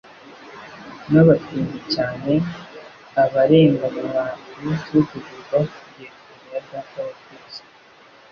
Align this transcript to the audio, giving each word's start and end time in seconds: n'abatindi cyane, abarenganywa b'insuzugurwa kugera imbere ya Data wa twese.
n'abatindi 1.11 1.79
cyane, 1.93 2.33
abarenganywa 3.23 4.23
b'insuzugurwa 4.57 5.57
kugera 5.73 6.15
imbere 6.31 6.45
ya 6.51 6.61
Data 6.69 6.99
wa 7.07 7.13
twese. 7.21 7.61